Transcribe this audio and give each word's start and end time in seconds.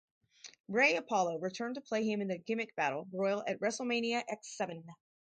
Ray 0.67 0.95
Apollo 0.95 1.37
returned 1.41 1.75
to 1.75 1.81
play 1.81 2.03
him 2.03 2.21
in 2.21 2.29
the 2.29 2.39
Gimmick 2.39 2.75
Battle 2.75 3.07
Royal 3.13 3.43
at 3.45 3.59
WrestleMania 3.59 4.23
X-Seven. 4.27 4.83